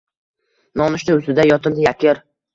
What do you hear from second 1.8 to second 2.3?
Yakir